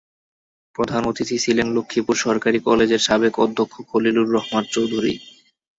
প্রধান 0.75 1.01
অতিথি 1.05 1.37
ছিলেন 1.39 1.67
লক্ষ্মীপুর 1.75 2.15
সরকারি 2.17 2.59
কলেজের 2.59 3.01
সাবেক 3.07 3.33
অধ্যক্ষ 3.39 3.75
খলিলুর 3.89 4.27
রহমান 4.29 4.63
চৌধুরী। 4.71 5.13